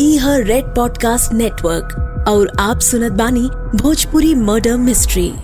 ई 0.00 0.16
हर 0.16 0.42
Red 0.42 0.64
podcast 0.64 1.32
network 1.32 2.24
और 2.28 2.52
आप 2.60 2.78
सुनत 2.78 3.12
बानी 3.12 3.50
Bhojpuri 3.74 4.34
murder 4.34 4.76
mystery. 4.76 5.34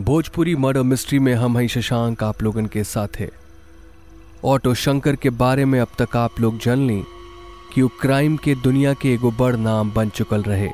Bhojpuri 0.00 0.56
murder 0.56 0.82
mystery 0.82 1.18
में 1.18 1.34
हम 1.34 1.58
हैं 1.58 1.68
शशांक, 1.68 2.22
आप 2.22 2.42
लोगन 2.42 2.66
के 2.66 2.84
साथ 2.84 3.08
है। 3.18 3.30
ऑटो 4.44 4.74
शंकर 4.74 5.16
के 5.16 5.30
बारे 5.30 5.64
में 5.64 5.80
अब 5.80 5.88
तक 5.98 6.16
आप 6.16 6.40
लोग 6.40 6.58
जान 6.58 6.86
ली 6.86 7.02
कि 7.74 7.82
वो 7.82 7.88
क्राइम 8.00 8.36
के 8.36 8.54
दुनिया 8.54 8.92
के 8.92 9.14
एगो 9.14 9.30
बड़ 9.30 9.56
नाम 9.56 9.90
बन 9.90 10.08
चुकल 10.08 10.42
रहे। 10.42 10.68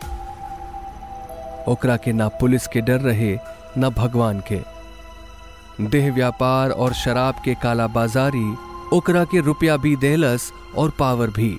ओकरा 1.69 1.97
के 1.97 2.13
ना 2.13 2.29
पुलिस 2.29 2.67
के 2.67 2.81
डर 2.81 3.01
रहे, 3.01 3.39
ना 3.79 3.89
भगवान 3.89 4.43
के। 4.53 4.61
देह 5.81 6.15
व्यापार 6.15 6.71
और 6.71 6.93
शराब 6.93 7.35
के 7.45 7.55
काला 7.55 7.87
बाजारी 7.87 8.74
ओकरा 8.95 9.25
के 9.25 9.41
रुपया 9.41 9.77
भी 9.77 9.97
देहलस 9.97 10.53
और 10.77 10.91
पावर 10.91 11.31
भी। 11.31 11.59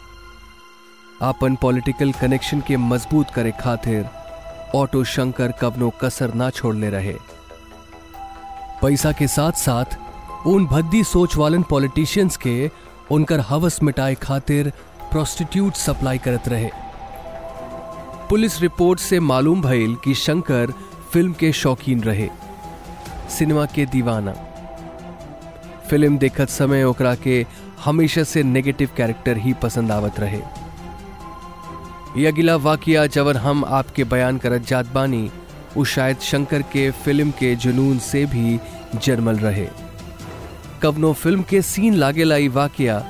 आपन 1.22 1.56
पॉलिटिकल 1.56 2.12
कनेक्शन 2.12 2.62
के 2.62 2.78
मज़बूत 2.78 3.30
करे 3.30 3.52
खातिर 3.52 4.06
ऑटो 4.76 5.04
शंकर 5.04 5.52
कवनो 5.52 5.90
कसर 5.90 6.34
ना 6.34 6.50
छोड़ले 6.50 6.90
रहे। 6.90 7.16
पैसा 8.82 9.12
के 9.12 9.28
साथ 9.28 9.52
साथ 9.52 9.98
उन 10.48 10.66
भद्दी 10.66 11.04
सोच 11.04 11.36
वालन 11.38 11.64
पॉलिटिशियंस 11.64 12.38
के 12.38 12.72
उनकर 13.12 13.40
हवस 13.40 13.84
मिटाए 13.84 14.16
खातिर 14.16 14.74
प्रोस्टिट्यूट 15.12 15.74
सप्लाई 15.74 16.18
करत 16.18 16.48
रहे। 16.48 16.70
पुलिस 18.30 18.62
रिपोर्ट 18.62 19.00
से 19.00 19.20
मालूम 19.20 19.62
भइल 19.62 19.96
कि 19.96 20.14
शंकर 20.14 20.74
फ़िल्म 21.12 21.34
के 21.34 21.52
शौकीन 21.54 22.04
रहे। 22.04 22.30
सिनेमा 23.30 23.66
के 23.66 23.86
दीवाना। 23.86 24.34
फ़िल्म 25.90 26.18
देखत 26.18 26.50
समय 26.50 26.84
ओकरा 26.84 27.16
के 27.16 27.46
हमेशा 27.86 28.24
से 28.24 28.44
नेगेटिव 28.44 28.90
कैरेक्टर 28.98 29.38
ही 29.38 29.54
पसंद 29.54 29.92
आवत 29.92 30.20
रहे। 30.20 30.42
यह 32.18 32.32
अगला 32.32 32.56
वाकिया 32.56 33.06
जबर 33.06 33.38
हम 33.38 33.66
आपके 33.66 34.04
बयान 34.04 34.38
करत 34.38 34.62
जात 34.62 34.94
बानी, 34.94 35.32
वो 35.78 35.84
शायद 35.84 36.20
शंकर 36.20 36.62
के 36.62 36.92
फ़िल्म 36.92 37.32
के 37.32 37.56
जुनून 37.56 38.00
से 38.00 38.26
भी 38.26 38.60
जर्मल 39.04 39.36
रहे। 39.36 39.68
कवनो 40.82 41.14
फ़िल्म 41.14 41.42
के 41.42 41.62
सीन 41.62 41.94
लागेला 41.94 42.38
ई 42.38 42.48
वाकिया, 42.48 43.04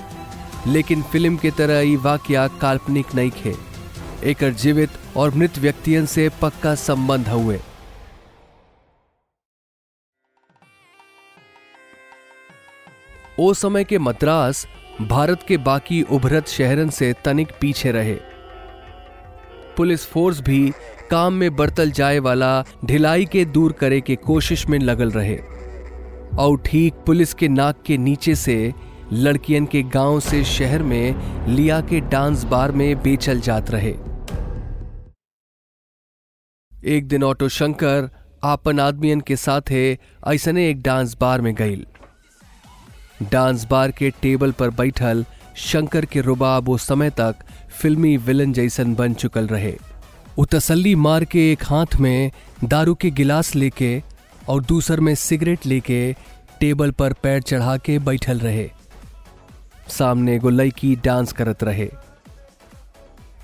लेकिन 0.67 1.01
फ़िल्म 1.01 1.37
के 1.37 1.51
तरह 1.51 1.79
ई 1.79 1.95
वाकिया 1.95 2.47
काल्पनिक 2.47 3.15
नहीं 3.15 3.31
खे। 3.31 3.55
एक 4.23 4.43
जीवित 4.53 4.89
और 5.17 5.35
मृत 5.35 5.59
व्यक्तियन 5.59 6.05
से 6.05 6.29
पक्का 6.41 6.75
संबंध 6.75 7.27
हुए। 7.27 7.59
ओ 13.39 13.53
समय 13.53 13.83
के 13.83 13.97
मद्रास 13.99 14.67
भारत 15.01 15.43
के 15.47 15.57
बाकी 15.57 16.01
उभरत 16.01 16.47
शहरन 16.47 16.89
से 16.89 17.13
तनिक 17.25 17.47
पीछे 17.61 17.91
रहे। 17.91 18.15
पुलिस 19.77 20.05
फोर्स 20.05 20.39
भी 20.41 20.71
काम 21.11 21.33
में 21.33 21.55
बरतल 21.55 21.91
जाए 21.91 22.19
वाला 22.19 22.63
ढिलाई 22.85 23.25
के 23.25 23.45
दूर 23.45 23.71
करे 23.71 24.01
के 24.01 24.15
कोशिश 24.15 24.67
में 24.67 24.79
लगल 24.79 25.11
रहे। 25.11 25.37
और 26.37 26.57
ठीक 26.65 26.93
पुलिस 26.93 27.33
के 27.33 27.47
नाक 27.47 27.83
के 27.85 27.97
नीचे 27.97 28.35
से 28.35 28.73
लड़कियन 29.13 29.65
के 29.65 29.83
गाँव 29.83 30.19
से 30.19 30.43
शहर 30.43 30.83
में 30.83 31.15
लिया 31.47 31.81
के 31.81 31.99
डांस 31.99 32.43
बार 32.43 32.71
में 32.71 33.01
बेचल 33.01 33.39
जात 33.39 33.71
रहे। 33.71 33.95
एक 36.97 37.07
दिन 37.07 37.23
ऑटो 37.23 37.49
शंकर 37.49 38.09
आपन 38.43 38.79
आदमियन 38.79 39.21
के 39.21 39.35
साथे 39.35 39.97
ऐसने 40.27 40.69
एक 40.69 40.81
डांस 40.81 41.17
बार 41.21 41.41
में 41.41 41.55
गईल। 41.55 41.85
डांस 43.23 43.65
बार 43.65 43.91
के 43.91 44.09
टेबल 44.21 44.51
पर 44.51 44.69
बैठल 44.69 45.25
शंकर 45.57 46.05
के 46.05 46.21
रुबाब 46.21 46.65
वो 46.65 46.77
समय 46.77 47.09
तक 47.09 47.35
फिल्मी 47.79 48.15
विलन 48.17 48.53
जैसन 48.53 48.95
बन 48.95 49.13
चुकल 49.13 49.47
रहे। 49.47 49.71
वो 50.37 50.45
तसल्ली 50.45 50.95
मार 50.95 51.25
के 51.25 51.51
एक 51.51 51.63
हाथ 51.63 51.95
में 51.99 52.31
दारू 52.63 52.95
के 52.95 53.09
गिलास 53.09 53.55
लेके 53.55 54.03
और 54.49 54.61
दूसर 54.61 54.99
में 54.99 55.13
सिगरेट 55.15 55.65
लेके 55.65 56.15
टेबल 56.59 56.91
पर 56.91 57.13
पैर 57.13 57.41
चढ़ा 57.41 57.77
के 57.77 57.99
बैठल 57.99 58.39
रहे। 58.39 58.69
सामने 59.89 60.35
एगो 60.35 60.49
लड़की 60.49 60.95
डांस 60.95 61.31
करत 61.33 61.63
रहे। 61.63 61.89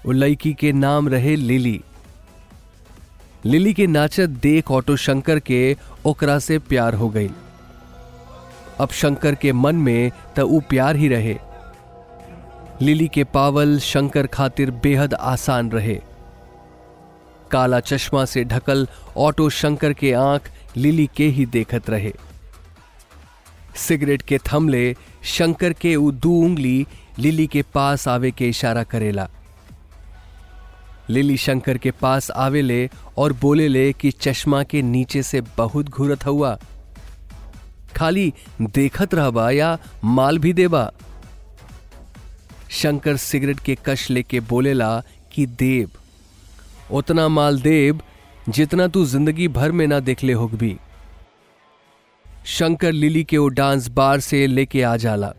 वो 0.06 0.12
लड़की 0.12 0.54
के 0.54 0.72
नाम 0.72 1.08
रहे 1.10 1.36
लिली। 1.36 1.82
लिली 3.46 3.74
के 3.74 3.88
नाचत 3.88 4.30
देख 4.30 4.72
ऑटो 4.72 4.96
शंकर 4.96 5.40
के 5.40 5.78
ओकरा 6.06 6.40
से 6.40 6.60
प्यार 6.60 6.94
हो 6.94 7.10
गई 7.10 7.30
अब 8.80 8.90
शंकर 8.90 9.36
के 9.36 9.54
मन 9.54 9.76
में 9.76 10.12
त 10.36 10.40
ऊ 10.40 10.60
प्यार 10.60 10.96
ही 10.96 11.08
रहे। 11.08 11.38
लिली 12.82 13.08
के 13.08 13.24
पावल 13.24 13.80
शंकर 13.80 14.28
खातिर 14.28 14.72
बेहद 14.72 15.14
आसान 15.14 15.72
रहे। 15.72 16.02
काला 17.52 17.80
चश्मा 17.80 18.26
से 18.26 18.44
ढकल 18.44 18.88
ऑटो 19.18 19.50
शंकर 19.50 19.94
के 19.94 20.14
आँख 20.14 20.50
लिली 20.78 21.10
के 21.16 21.28
ही 21.28 21.46
देखत 21.46 21.90
रहे। 21.90 22.14
सिगरेट 23.76 24.22
के 24.22 24.38
थमले 24.38 24.96
शंकर 25.24 25.74
के 25.74 25.96
ऊ 25.96 26.12
दू 26.12 26.42
उंगली 26.44 26.88
लिली 27.20 27.48
के 27.48 27.62
पास 27.62 28.08
आवे 28.08 28.32
के 28.32 28.50
इशारा 28.50 28.84
करेला। 28.84 29.28
लिली 31.10 31.38
शंकर 31.38 31.78
के 31.78 31.92
पास 31.92 32.32
आवेले 32.32 32.90
और 33.18 33.34
बोलेले 33.34 33.94
कि 33.94 34.12
चश्मा 34.12 34.64
के 34.64 34.82
नीचे 34.82 35.24
से 35.24 35.42
बहुत 35.58 35.90
घूरत 35.90 36.26
हुआ 36.26 36.58
खाली 37.92 38.34
देखत 38.62 39.14
रहबा 39.14 39.50
या 39.52 39.78
माल 40.04 40.38
भी 40.40 40.54
देबा। 40.54 40.92
शंकर 42.72 43.18
सिगरेट 43.18 43.60
के 43.60 43.78
कश 43.86 44.10
लेके 44.12 44.40
बोलेला 44.50 44.92
कि 45.34 45.46
देव 45.60 46.96
उतना 46.96 47.28
माल 47.28 47.60
देव 47.62 48.00
जितना 48.50 48.88
तू 48.88 49.06
ज़िंदगी 49.06 49.48
भर 49.48 49.72
में 49.72 49.86
ना 49.88 50.00
देखले 50.00 50.34
होगबी 50.34 50.76
शंकर 52.48 52.92
लिली 52.92 53.24
के 53.24 53.38
वो 53.38 53.48
डांस 53.50 53.88
बार 53.90 54.20
से 54.20 54.46
लेके 54.48 54.82
आ 54.84 54.96
जाला। 54.98 55.32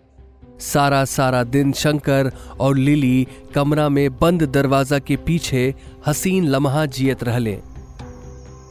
सारा 0.61 1.05
सारा 1.05 1.43
दिन 1.45 1.73
शंकर 1.73 2.31
और 2.61 2.77
लिली 2.77 3.27
कमरा 3.55 3.89
में 3.89 4.19
बंद 4.19 4.43
दरवाज़ा 4.53 4.99
के 4.99 5.17
पीछे 5.17 5.63
हसीन 6.07 6.45
लम्हा 6.49 6.85
जियत 6.89 7.25
रहले। 7.25 7.59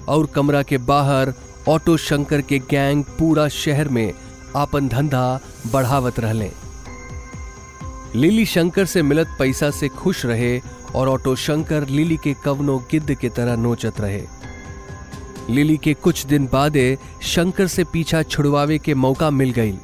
और 0.10 0.26
कमरा 0.36 0.62
के 0.64 0.78
बाहर 0.78 1.34
ऑटो 1.70 1.98
शंकर 1.98 2.42
के 2.42 2.60
गैंग 2.60 3.04
पूरा 3.04 3.48
शहर 3.48 3.88
में 3.88 4.14
आपन 4.56 4.88
धंधा 4.88 5.40
बढ़ावत 5.72 6.20
रहले। 6.20 6.52
लिली 8.16 8.46
शंकर 8.46 8.86
से 8.86 9.02
मिलत 9.02 9.28
पैसा 9.40 9.72
से 9.72 9.88
खुश 9.88 10.26
रहे 10.26 10.62
और 10.96 11.10
ऑटो 11.10 11.36
शंकर 11.36 11.88
लिली 11.88 12.18
के 12.18 12.36
कवनो 12.46 12.80
गिद्ध 12.92 13.14
के 13.14 13.30
तरह 13.30 13.56
नोचत 13.56 14.02
रहे। 14.02 14.22
लिली 15.50 15.78
के 15.78 15.94
कुछ 15.94 16.26
दिन 16.26 16.50
बादे 16.54 16.98
शंकर 17.22 17.68
से 17.68 17.84
पीछा 17.84 18.24
छुड़वावे 18.24 18.78
के 18.78 18.94
मौका 18.94 19.30
मिल 19.30 19.52
गई। 19.52 19.78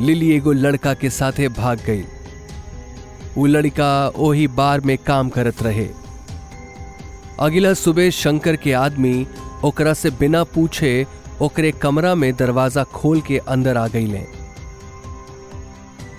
लिली 0.00 0.32
एगो 0.32 0.52
लड़का 0.52 0.94
के 0.94 1.10
साथे 1.10 1.48
भाग 1.48 1.80
गई। 1.86 2.04
वो 3.36 3.46
लड़का 3.46 4.08
ओही 4.08 4.48
बार 4.48 4.80
में 4.80 4.98
काम 4.98 5.28
करत 5.28 5.62
रहे। 5.62 5.88
अगला 7.40 7.72
सुबह 7.74 8.10
शंकर 8.10 8.56
के 8.56 8.72
आदमी 8.72 9.26
ओकरा 9.64 9.92
से 9.94 10.10
बिना 10.10 10.42
पूछे 10.44 11.06
ओकरे 11.42 11.70
कमरा 11.72 12.14
में 12.14 12.32
दरवाज़ा 12.36 12.84
खोल 12.92 13.20
के 13.20 13.38
अंदर 13.48 13.76
आ 13.76 13.86
गई 13.88 14.06
ले 14.06 14.24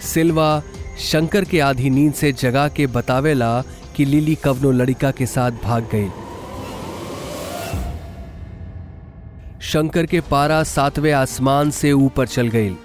सिल्वा 0.04 0.62
शंकर 1.02 1.46
के 1.46 1.60
आधी 1.60 1.90
नींद 1.90 2.14
से 2.14 2.32
जगा 2.32 2.68
के 2.68 2.88
बतावेला 2.88 3.62
कि 3.96 4.06
लिली 4.06 4.36
कवनो 4.36 4.72
लड़का 4.72 5.12
के 5.12 5.26
साथ 5.26 5.52
भाग 5.64 5.90
गई। 5.94 6.10
शंकर 9.62 10.06
के 10.06 10.22
पारा 10.22 10.62
सातवें 10.64 11.12
आसमान 11.12 11.72
से 11.72 11.92
ऊपर 11.92 12.28
चल 12.28 12.48
गई। 12.48 12.76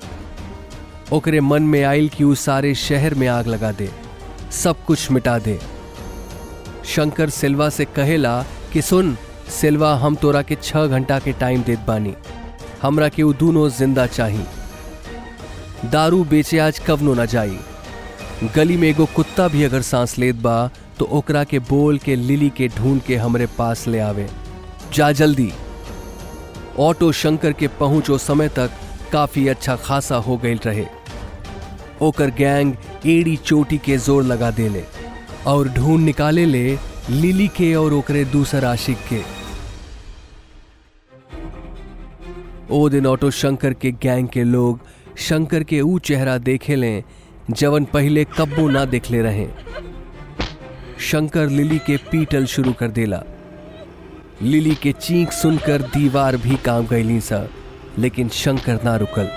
ओकरे 1.13 1.41
मन 1.41 1.63
में 1.63 1.83
आयल 1.85 2.09
कि 2.09 2.25
ऊ 2.25 2.35
सारे 2.35 2.75
शहर 2.75 3.15
में 3.15 3.27
आग 3.29 3.47
लगा 3.47 3.73
दे, 3.73 3.91
सब 4.53 4.85
कुछ 4.85 5.11
मिटा 5.11 5.39
दे। 5.39 5.59
शंकर 6.87 7.31
सिल्वा 7.31 7.69
से 7.69 7.85
कहेला 7.85 8.43
कि 8.73 8.83
सुन, 8.83 9.17
सिल्वा 9.61 9.95
हम 9.97 10.15
तोरा 10.17 10.43
के 10.43 10.55
छह 10.63 10.87
घंटा 10.87 11.19
के 11.19 11.33
टाइम 11.33 11.63
देत 11.63 11.79
बानी। 11.79 12.15
हमरा 12.83 13.09
के 13.09 13.23
ऊ 13.23 13.33
दोनों 13.33 13.69
ज़िंदा 13.69 14.07
चाही। 14.07 14.45
दारू 15.91 16.23
बेचे 16.25 16.59
आज 16.59 16.79
कवनो 16.79 17.15
ना 17.15 17.25
जाई। 17.25 17.59
गली 18.57 18.77
में 18.77 18.89
एगो 18.89 19.07
कुत्ता 19.07 19.49
भी 19.49 19.65
अगर 19.65 19.83
सांस 19.83 20.19
लेत 20.19 20.37
बा 20.37 20.71
तो 20.99 21.05
ओकरा 21.05 21.45
के 21.45 21.59
बोल 21.59 21.99
के, 21.99 22.17
लिली 22.17 22.51
के 22.51 22.69
ढूंढ 22.69 23.01
के 23.03 23.17
हमरे 23.17 23.47
पास 23.59 23.87
ले 23.87 23.99
आवे। 23.99 24.29
जा 24.95 25.13
जल्दी। 25.13 25.53
ऑटो 26.79 27.13
शंकर 27.13 27.53
के 27.53 27.69
पहुंचो 27.69 28.19
समय 28.19 28.49
तक 28.49 28.71
काफ़ी 29.13 29.49
अच्छा 29.49 29.77
खासा 29.77 30.17
हो 30.17 30.37
गई 30.37 30.55
रहे। 30.67 30.87
ओकर 32.03 32.31
गैंग 32.31 32.75
एड़ी 33.07 33.37
चोटी 33.37 33.79
के 33.79 33.97
ज़ोर 33.97 34.23
लगा 34.23 34.51
देले। 34.51 34.85
और 35.47 35.69
ढूंढ 35.69 36.05
निकाले 36.05 36.45
ले 36.45 36.79
लिली 37.11 37.49
के 37.49 37.75
और 37.75 37.93
ओकरे 37.93 38.25
दूसर 38.25 38.65
आशिक 38.65 38.99
के। 39.13 39.23
ओ 42.71 42.89
दिन 42.89 43.07
ऑटो 43.07 43.31
शंकर 43.31 43.73
के 43.73 43.93
गैंग 43.93 44.29
के 44.29 44.45
लोग 44.45 44.81
शंकर 45.19 45.65
के 45.65 45.81
ऊ 45.81 45.99
चेहरा 45.99 46.39
देखे 46.39 46.77
लें, 46.77 47.03
जवन 47.51 47.85
पहले 47.85 48.25
कब्बो 48.25 48.69
ना 48.69 48.85
देखले 48.85 49.23
रहे। 49.23 49.49
शंकर 51.01 51.49
लिली 51.49 51.79
के 51.79 51.97
पीटल 51.97 52.47
शुरू 52.47 52.73
कर 52.73 52.89
देला। 52.89 53.23
लिली 54.43 54.75
के 54.75 54.93
चीख 54.93 55.33
सुनकर 55.33 55.83
दीवार 55.83 56.37
भी 56.37 56.57
काम 56.57 56.87
गईली 56.87 57.21
सा, 57.21 57.47
लेकिन 57.99 58.29
शंकर 58.29 58.83
ना 58.85 58.97
रुकल। 58.97 59.31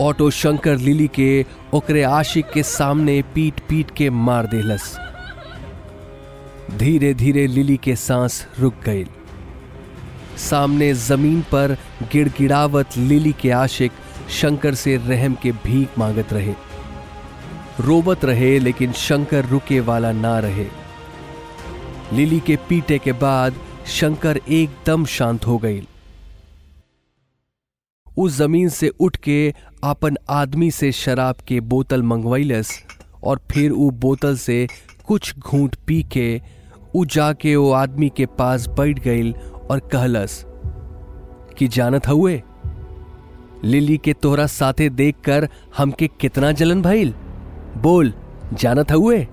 ऑटो 0.00 0.30
शंकर 0.30 0.76
लिली 0.76 1.06
के 1.08 1.44
ओकरे 1.74 2.02
आशिक 2.02 2.50
के 2.50 2.62
सामने 2.62 3.22
पीट 3.34 3.60
पीट 3.68 3.90
के 3.90 4.10
मार 4.10 4.46
देलस। 4.46 4.96
धीरे 6.78 7.12
धीरे 7.14 7.46
लिली 7.46 7.76
के 7.76 7.96
सांस 7.96 8.46
रुक 8.60 8.74
गई 8.84 9.04
सामने 10.38 10.92
ज़मीन 10.94 11.40
पर 11.42 11.76
गिड़गिड़ावत 12.12 12.96
लिली 12.98 13.32
के 13.32 13.50
आशिक 13.50 13.92
शंकर 14.30 14.74
से 14.74 14.96
रहम 14.96 15.34
के 15.34 15.52
भीख 15.64 15.98
मांगत 15.98 16.32
रहे। 16.32 16.54
रोबत 17.80 18.24
रहे, 18.24 18.58
लेकिन 18.58 18.92
शंकर 18.92 19.44
रुके 19.44 19.80
वाला 19.80 20.12
ना 20.12 20.38
रहे। 20.38 20.66
लिली 22.12 22.40
के 22.40 22.56
पीटे 22.68 22.98
के 22.98 23.12
बाद 23.12 23.54
शंकर 23.86 24.40
एकदम 24.48 25.04
शांत 25.04 25.46
हो 25.46 25.58
गई 25.58 25.86
उस 28.18 28.36
ज़मीन 28.36 28.68
से 28.68 28.88
उठ 29.00 29.16
के 29.24 29.54
अपन 29.84 30.16
आदमी 30.30 30.70
से 30.70 30.90
शराब 30.92 31.36
के 31.48 31.60
बोतल 31.72 32.02
मंगवैलस 32.02 32.70
और 33.24 33.40
फिर 33.50 33.70
उ 33.70 33.90
बोतल 34.00 34.36
से 34.36 34.66
कुछ 35.06 35.38
घूंट 35.38 35.76
पी 35.86 36.02
के 36.12 36.40
उ 36.96 37.04
जाके 37.04 37.54
वो 37.56 37.70
आदमी 37.72 38.08
के 38.16 38.26
पास 38.38 38.66
बैठ 38.78 38.98
गई 39.04 39.32
और 39.70 39.80
कहलस, 39.92 40.44
कि 41.58 41.68
जानत 41.68 42.08
हुए 42.08 42.42
लिली 43.64 43.96
के 43.98 44.12
तोहरा 44.12 44.46
साथे 44.46 44.88
देखकर 44.90 45.48
हमके 45.76 46.08
कितना 46.20 46.52
जलन 46.52 46.82
भइल? 46.82 47.14
बोल, 47.78 48.12
जानत 48.52 48.92
हुए 48.92 49.26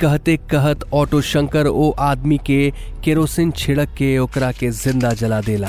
कहते 0.00 0.36
कहत 0.50 0.82
ऑटो 0.94 1.20
शंकर 1.20 1.66
ओ 1.66 1.90
आदमी 2.00 2.38
के 2.46 2.72
केरोसिन 3.04 3.50
छिड़क 3.50 3.88
के 3.98 4.16
ओकरा 4.18 4.50
के 4.52 4.70
ज़िंदा 4.70 5.10
जला 5.20 5.40
देला। 5.40 5.68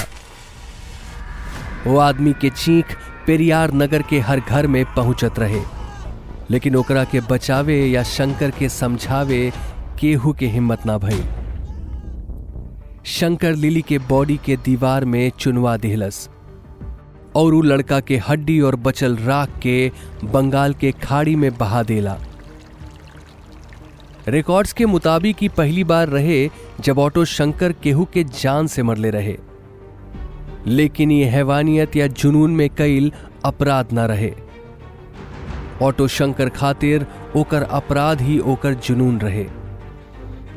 वो 1.88 1.98
आदमी 1.98 2.34
के 2.34 2.50
चीख 2.50 2.86
पेरियार 3.28 3.74
नगर 3.74 4.02
के 4.02 4.20
हर 4.20 4.40
घर 4.40 4.68
में 4.68 4.86
पहुंचत 4.86 5.40
रहे। 5.40 5.62
लेकिन 6.52 6.76
ओकरा 6.76 7.04
के 7.04 7.20
बचावे 7.20 7.86
या 7.86 8.04
शंकर 8.04 8.52
के 8.52 8.70
समझावे 8.70 9.52
केहू 10.00 10.34
के 10.34 10.48
हिम्मत 10.48 10.86
ना 10.86 10.98
भई 10.98 11.24
शंकर 13.06 13.56
लिली 13.56 13.82
के 13.82 13.98
बॉडी 13.98 14.40
के 14.46 14.56
दीवार 14.56 15.06
में 15.06 15.32
चुनवा 15.40 15.78
दिहलस। 15.78 16.30
और 17.36 17.54
उ 17.54 17.62
लड़का 17.62 18.00
के 18.00 18.18
हड्डी 18.18 18.60
और 18.62 18.76
बचल 18.76 19.16
राख 19.18 19.50
के 19.62 19.92
बंगाल 20.24 20.74
के 20.74 20.92
खाड़ी 20.92 21.36
में 21.36 21.58
बहा 21.58 21.84
देला। 21.84 22.18
रिकॉर्ड्स 24.28 24.74
के 24.74 24.86
मुताबिक 24.86 25.38
ही 25.42 25.48
पहली 25.48 25.84
बार 25.84 26.08
रहे 26.08 26.50
जब 26.80 27.00
ऑटो 27.00 27.26
शंकर 27.26 27.72
केहू 27.72 28.06
के 28.06 28.24
जान 28.24 28.68
से 28.68 28.84
मरले 28.84 29.10
रहे। 29.10 29.38
लेकिन 30.68 31.12
ये 31.12 31.26
हैवानियत 31.26 31.96
या 31.96 32.08
जुनून 32.08 32.52
में 32.52 32.70
कईल 32.70 33.12
अपराध 33.46 33.94
न 33.94 34.00
रहे। 34.00 34.34
ऑटो 35.82 36.08
शंकर 36.08 36.50
खातिर 36.50 37.06
ओकर 37.36 37.64
अपराध 37.64 38.22
ही 38.22 38.40
ओकर 38.40 38.74
जुनून 38.74 39.20
रहे। 39.20 39.46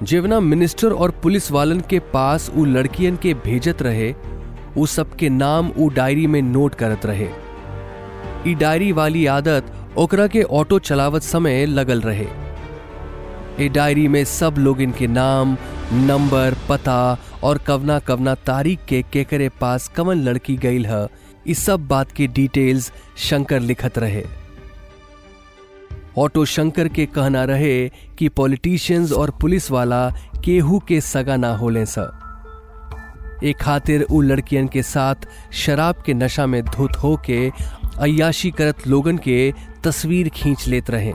जेवना 0.02 0.40
मिनिस्टर 0.40 0.92
और 0.92 1.10
पुलिस 1.10 1.50
वालन 1.52 1.80
के 1.80 1.98
पास 1.98 2.50
उ 2.56 2.64
लड़कियन 2.64 3.16
के 3.16 3.34
भेजत 3.34 3.82
रहे, 3.82 4.14
उ 4.78 4.86
सबके 4.86 5.28
नाम 5.28 5.70
उ 5.70 5.88
डायरी 5.88 6.26
में 6.26 6.42
नोट 6.42 6.74
करत 6.74 7.06
रहे। 7.06 7.28
डायरी 8.54 8.92
वाली 8.92 9.26
आदत 9.26 9.72
ओकरा 9.98 10.26
के 10.26 10.42
ऑटो 10.42 10.78
चलावत 10.78 11.22
समय 11.22 11.66
लगल 11.66 12.00
रहे। 12.00 12.45
ए 13.60 13.68
डायरी 13.68 14.08
में 14.08 14.24
सब 14.24 14.54
लोग 14.58 14.80
इनके 14.80 15.06
नाम, 15.06 15.56
नंबर, 15.92 16.56
पता 16.68 17.18
और 17.42 17.58
कवना 17.58 17.98
कवना 17.98 18.34
तारीख 18.34 18.78
के 18.88 19.02
केकरे 19.02 19.48
पास 19.48 19.88
कवन 19.88 20.22
लड़की 20.22 20.56
गई 20.56 20.82
है 20.82 21.06
इस 21.46 21.64
सब 21.64 21.86
बात 21.88 22.12
के 22.12 22.26
डिटेल्स 22.26 22.92
शंकर 23.18 23.60
लिखत 23.60 23.98
रहे। 23.98 24.24
ऑटो 26.18 26.44
शंकर 26.44 26.88
के 26.88 27.06
कहना 27.06 27.44
रहे 27.44 27.88
कि 28.18 28.28
पॉलिटिशियंस 28.28 29.12
और 29.12 29.30
पुलिस 29.30 29.70
वाला 29.70 30.08
केहू 30.44 30.78
के 30.78 31.00
सगा 31.00 31.36
ना 31.36 31.56
होले 31.56 31.86
स। 31.86 32.08
एक 33.44 33.56
खातिर 33.56 34.02
उ 34.02 34.20
लड़कियन 34.20 34.68
के 34.68 34.82
साथ 34.82 35.26
शराब 35.52 36.02
के 36.06 36.14
नशा 36.14 36.46
में 36.46 36.62
धुत 36.64 36.96
होके 36.96 37.48
अयाशी 37.98 38.50
करत 38.50 38.86
लोगन 38.86 39.18
के 39.18 39.52
तस्वीर 39.84 40.28
खींच 40.28 40.66
लेत 40.68 40.90
रहे। 40.90 41.12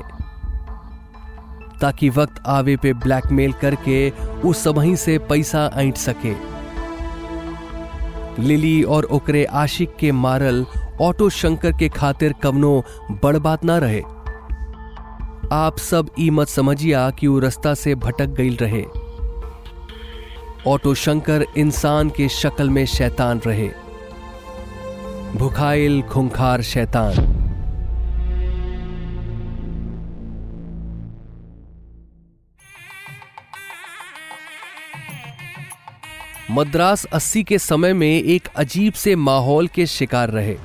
ताकि 1.81 2.09
वक्त 2.09 2.43
आवे 2.47 2.75
पे 2.77 2.93
ब्लैकमेल 2.93 3.53
करके 3.53 4.09
उस 4.45 4.63
सबही 4.63 4.95
से 4.95 5.17
पैसा 5.17 5.71
ऐंठ 5.75 5.97
सके। 5.97 6.33
लिली 8.43 8.83
और 8.83 9.03
ओकरे 9.03 9.45
आशिक 9.45 9.95
के 9.95 10.11
मारल 10.11 10.65
ऑटो 11.01 11.29
शंकर 11.29 11.71
के 11.71 11.89
खातिर 11.89 12.33
कवनो 12.33 12.83
बड़ 13.11 13.37
बात 13.37 13.65
ना 13.65 13.77
रहे। 13.77 14.01
आप 15.51 15.77
सब 15.77 16.09
ई 16.19 16.29
मत 16.29 16.47
समझिया 16.47 17.09
कि 17.09 17.27
वो 17.27 17.39
रास्ता 17.39 17.73
से 17.73 17.95
भटक 17.95 18.27
गई 18.27 18.55
रहे। 18.55 18.85
ऑटो 20.67 20.93
शंकर 20.93 21.45
इंसान 21.57 22.09
के 22.09 22.29
शक्ल 22.29 22.69
में 22.69 22.85
शैतान 22.85 23.41
रहे। 23.47 23.69
भुखाइल 25.35 26.01
खुंखार 26.01 26.61
शैतान। 26.61 27.40
मद्रास 36.53 37.05
80 37.13 37.43
के 37.43 37.57
समय 37.57 37.93
में 37.93 38.23
एक 38.23 38.47
अजीब 38.55 38.93
से 38.93 39.15
माहौल 39.15 39.67
के 39.67 39.85
शिकार 39.85 40.29
रहे। 40.29 40.55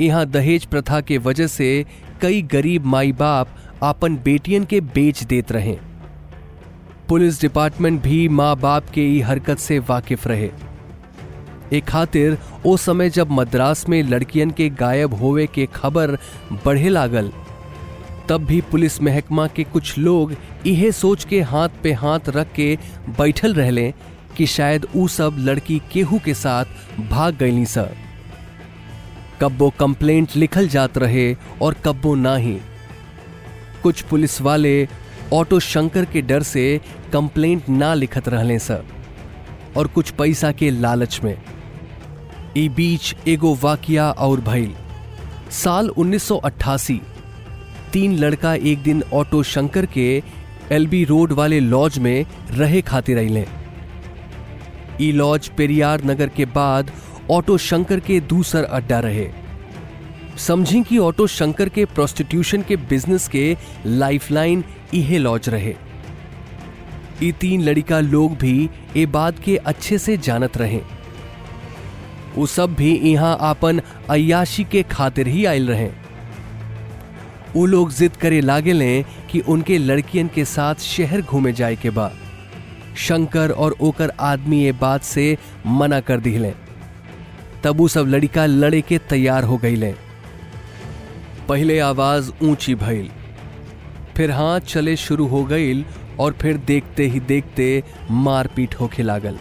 यहाँ 0.00 0.26
दहेज 0.26 0.64
प्रथा 0.64 1.00
के 1.00 1.18
वजह 1.18 1.46
से 1.46 1.84
कई 2.22 2.42
गरीब 2.42 2.84
माई 2.84 3.12
बाप 3.12 3.54
आपन 3.82 4.16
बेटियन 4.16 4.64
के 4.64 4.80
बेच 4.80 5.22
देत 5.22 5.52
रहे। 5.52 5.76
पुलिस 7.08 7.40
डिपार्टमेंट 7.40 8.02
भी 8.02 8.28
माँ 8.28 8.56
बाप 8.56 8.90
के 8.90 9.06
ई 9.16 9.20
हरकत 9.20 9.58
से 9.58 9.78
वाकिफ 9.78 10.26
रहे। 10.26 10.50
एक 11.72 11.84
खातिर, 11.84 12.38
ओ 12.66 12.76
समय 12.76 13.10
जब 13.10 13.30
मद्रास 13.30 13.88
में 13.88 14.02
लड़कियन 14.02 14.50
के 14.50 14.68
गायब 14.70 15.14
होवे 15.14 15.46
के 15.46 15.66
खबर 15.66 16.18
बढ़े 16.64 16.88
लागल, 16.88 17.32
तब 18.28 18.44
भी 18.44 18.60
पुलिस 18.60 19.02
महकमा 19.02 19.46
के 19.46 19.64
कुछ 19.64 19.98
लोग 19.98 20.34
इहे 20.66 20.92
सोच 20.92 21.24
के 21.24 21.40
हाथ 21.40 21.68
पे 21.82 21.92
हाथ 21.92 22.28
रख 22.28 22.52
के 22.52 22.78
बैठल 23.08 23.54
रहले 23.54 23.92
कि 24.36 24.46
शायद 24.46 24.86
ऊ 24.96 25.06
सब 25.08 25.36
लड़की 25.38 25.80
केहू 25.92 26.18
के 26.18 26.34
साथ 26.34 26.64
भाग 27.10 27.36
गईली, 27.36 27.66
सर। 27.66 27.96
कब्बो 29.40 29.70
कंप्लेंट 29.70 30.36
लिखल 30.36 30.68
जात 30.68 30.98
रहे 30.98 31.34
और 31.62 31.74
कब्बो 31.74 32.14
ना 32.14 32.36
ही 32.36 32.58
कुछ 33.82 34.02
पुलिस 34.02 34.40
वाले 34.40 34.88
ऑटो 35.32 35.60
शंकर 35.60 36.04
के 36.04 36.22
डर 36.22 36.42
से 36.42 36.80
कंप्लेंट 37.12 37.68
ना 37.68 37.94
लिखत 37.94 38.28
रहले, 38.28 38.58
सर, 38.58 38.84
और 39.76 39.86
कुछ 39.86 40.10
पैसा 40.10 40.52
के 40.52 40.70
लालच 40.70 41.20
में। 41.24 41.36
ई 42.56 42.68
बीच 42.68 43.14
एगो 43.28 43.54
वाकिया 43.62 44.10
और 44.10 44.40
भइल। 44.40 44.74
साल 45.50 45.88
1988 45.88 47.00
तीन 47.92 48.16
लड़का 48.18 48.54
एक 48.54 48.82
दिन 48.82 49.02
ऑटो 49.12 49.42
शंकर 49.42 49.86
के 49.86 50.22
एलबी 50.72 51.04
रोड 51.04 51.32
वाले 51.32 51.60
लॉज 51.60 51.98
में 51.98 52.24
रहे 52.50 52.80
खातिर 52.82 53.18
अइले। 53.18 53.46
ई 55.00 55.12
लॉज 55.12 55.48
पेरियार 55.48 56.04
नगर 56.04 56.28
के 56.28 56.44
बाद 56.44 56.90
ऑटो 57.30 57.56
शंकर 57.58 58.00
के 58.00 58.20
दूसर 58.20 58.64
अड्डा 58.64 58.98
रहे। 59.00 59.28
समझी 60.38 60.82
कि 60.82 60.98
ऑटो 60.98 61.26
शंकर 61.26 61.68
के 61.68 61.84
प्रोस्टिट्यूशन 61.84 62.62
के 62.62 62.76
बिज़नेस 62.76 63.28
के 63.28 63.56
लाइफलाइन 63.86 64.64
इहे 64.94 65.18
लॉज 65.18 65.48
रहे। 65.48 65.74
ये 67.22 67.32
तीन 67.32 67.62
लड़का 67.62 68.00
लोग 68.00 68.36
भी 68.36 68.70
ए 68.96 69.06
बात 69.06 69.38
के 69.38 69.56
अच्छे 69.56 69.98
से 69.98 70.16
जानत 70.16 70.56
रहे। 70.56 70.80
वो 72.36 72.46
सब 72.46 72.74
भी 72.74 72.94
यहाँ 73.12 73.36
आपन 73.40 73.80
अयाशी 74.10 74.64
के 74.64 74.82
खातिर 74.82 75.28
ही 75.28 75.44
आयल 75.44 75.68
रहे। 75.68 75.90
वो 77.56 77.66
लोग 77.66 77.92
जिद 77.92 78.16
करे 78.16 78.40
लागे 78.40 78.72
लें 78.72 79.04
कि 79.30 79.40
उनके 79.40 79.78
लड़कियन 79.78 80.28
के 80.34 80.44
साथ 80.44 80.74
शहर 80.74 81.22
घूमे 81.22 81.52
जाए 81.52 81.76
के 81.76 81.90
बाद। 81.90 82.16
शंकर 82.98 83.50
और 83.50 83.76
ओकर 83.80 84.12
आदमी 84.20 84.62
ये 84.62 84.72
बात 84.72 85.02
से 85.04 85.36
मना 85.66 86.00
कर 86.00 86.20
दिले। 86.20 86.52
तब 87.64 87.76
वो 87.76 87.88
सब 87.88 88.06
लड़का 88.08 88.46
लड़े 88.46 88.80
के 88.80 88.98
तैयार 89.10 89.44
हो 89.44 89.56
गई 89.56 89.92
पहले 91.48 91.78
आवाज़ 91.80 92.30
ऊँची 92.42 92.74
भइल, 92.74 93.10
फिर 94.16 94.30
हाथ 94.30 94.60
चले 94.60 94.96
शुरू 94.96 95.26
हो 95.26 95.44
गई 95.44 95.84
और 96.20 96.32
फिर 96.32 96.56
देखते 96.66 97.06
ही 97.06 97.20
देखते 97.20 97.82
मारपीट 98.10 98.74
होके 98.74 99.02
लागल। 99.02 99.38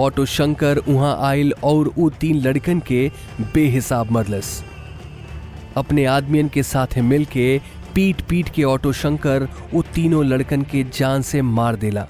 ऑटो 0.00 0.24
शंकर 0.26 0.80
वहाँ 0.88 1.16
आयल 1.22 1.52
और 1.64 1.86
उ 1.88 2.08
तीन 2.10 2.40
लड़कन 2.40 2.80
के 2.80 3.10
बेहिसाब 3.42 4.10
मरलस। 4.10 4.62
अपने 5.76 6.04
आदमियन 6.06 6.48
के 6.48 6.62
साथ 6.62 6.98
मिलके 7.00 7.60
पीट 7.94 8.20
पीट 8.20 8.48
के 8.48 8.64
ऑटो 8.64 8.92
शंकर 8.92 9.48
वो 9.74 9.82
तीनों 9.94 10.24
लड़कन 10.26 10.62
के 10.62 10.84
जान 10.94 11.22
से 11.22 11.42
मार 11.42 11.76
देला। 11.76 12.06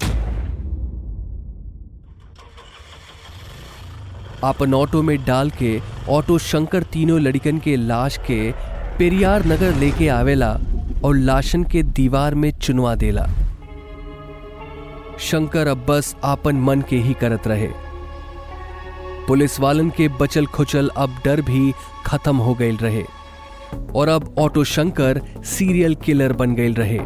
अपन 4.43 4.73
ऑटो 4.73 5.01
में 5.01 5.25
डाल 5.25 5.49
के 5.49 5.81
ऑटो 6.09 6.37
शंकर 6.37 6.83
तीनों 6.83 7.21
लड़कन 7.21 7.59
के 7.59 7.75
लाश 7.75 8.17
के 8.17 8.51
पेरियार 8.97 9.45
नगर 9.45 9.75
लेके 9.75 10.07
आवेला 10.07 10.57
और 11.05 11.15
लाशन 11.15 11.63
के 11.63 11.83
दीवार 11.83 12.35
में 12.35 12.51
चुनवा 12.51 12.95
देला। 12.95 13.27
शंकर 15.19 15.67
अब 15.67 15.85
बस 15.89 16.15
आपन 16.23 16.55
मन 16.55 16.81
के 16.81 16.97
ही 16.97 17.13
करत 17.13 17.47
रहे। 17.47 17.69
पुलिस 19.27 19.59
वालन 19.59 19.89
के 19.89 20.07
बचल 20.07 20.45
खुचल 20.45 20.91
अब 20.97 21.17
डर 21.25 21.41
भी 21.41 21.73
खत्म 22.05 22.37
हो 22.37 22.53
गए 22.53 22.71
रहे 22.71 23.03
और 23.95 24.09
अब 24.09 24.35
ऑटो 24.39 24.63
शंकर 24.63 25.21
सीरियल 25.45 25.95
किलर 25.95 26.33
बन 26.33 26.55
गए 26.55 26.69
रहे। 26.69 26.99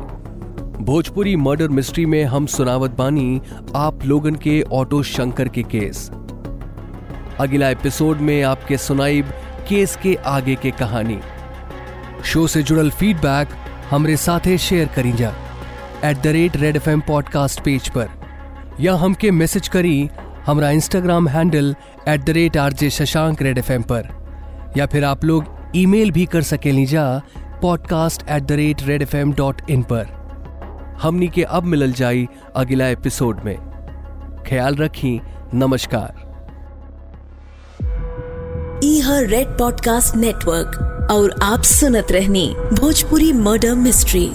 भोजपुरी 0.83 1.35
मर्डर 1.35 1.67
मिस्ट्री 1.67 2.05
में 2.05 2.23
हम 2.23 2.45
सुनावत 2.45 2.91
बानी 2.91 3.41
आप 3.75 4.05
लोगन 4.05 4.35
के 4.35 4.61
ऑटो 4.61 5.03
शंकर 5.03 5.47
के 5.47 5.63
केस। 5.63 6.11
अगला 7.39 7.69
एपिसोड 7.69 8.17
में 8.17 8.43
आपके 8.43 8.77
सुनाइब 8.77 9.25
केस 9.69 9.95
के 10.03 10.15
आगे 10.15 10.55
के 10.55 10.71
कहानी। 10.71 11.19
शो 12.25 12.47
से 12.47 12.63
जुड़ल 12.63 12.89
फीडबैक 12.89 13.49
हमरे 13.89 14.17
साथे 14.17 14.57
शेयर 14.57 14.87
करी 14.87 15.11
जा 15.11 15.33
at 16.05 16.17
the 16.17 16.27
rate 16.27 16.57
Red 16.57 16.75
F 16.75 16.89
M 16.89 16.99
podcast 16.99 17.61
page 17.61 17.89
पर। 17.89 18.09
या 18.79 18.95
हमके 18.95 19.31
मैसेज 19.31 19.67
करी 19.67 20.09
हमारा 20.45 20.69
Instagram 20.69 21.27
handle 21.27 21.75
at 22.07 22.23
the 22.23 22.29
rate 22.29 22.57
R 22.57 22.73
J 22.73 22.89
Shashank 22.89 23.41
Red 23.41 23.57
F 23.57 23.71
M 23.71 23.81
पर। 23.81 24.07
या 24.77 24.85
फिर 24.85 25.05
आप 25.05 25.25
लोग 25.25 25.45
ईमेल 25.75 26.11
भी 26.11 26.25
कर 26.25 26.41
सके 26.41 26.71
Lisa 26.71 27.21
podcast 27.61 28.29
at 28.29 28.43
the 28.43 28.51
rate 28.51 28.83
Red 28.83 29.01
F 29.01 29.17
M 29.17 29.33
dot 29.33 29.61
in 29.69 29.83
पर। 29.83 30.05
हमनी 31.01 31.27
के 31.27 31.43
अब 31.43 31.63
मिलल 31.63 31.91
जाई 31.91 32.27
अगला 32.55 32.87
एपिसोड 32.87 33.41
में। 33.45 33.57
ख्याल 34.47 34.75
रखी, 34.75 35.21
नमस्कार। 35.53 36.26
ई 38.83 38.99
हर 39.01 39.25
रेड 39.27 39.47
पॉडकास्ट 39.57 40.15
नेटवर्क 40.15 41.07
और 41.11 41.33
आप 41.43 41.61
सुनत 41.63 42.11
रहनी 42.11 42.45
Bhojpuri 42.79 43.31
murder 43.33 43.73
mystery 43.75 44.29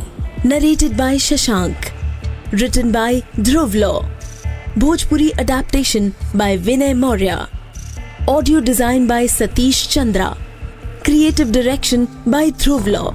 narrated 0.46 0.96
by 0.99 1.18
Shashank 1.26 2.54
written 2.54 2.90
by 2.92 3.20
Dhruv 3.40 3.75
Law 3.75 3.92
Bhojpuri 4.78 5.28
adaptation 5.40 6.11
by 6.37 6.56
Vinay 6.68 6.92
Maurya 6.94 7.38
audio 8.30 8.61
design 8.61 9.06
by 9.08 9.28
Satish 9.28 9.87
Chandra 9.92 10.34
creative 11.04 11.52
direction 11.52 12.06
by 12.28 12.50
Dhruv 12.62 12.88
Law 12.88 13.11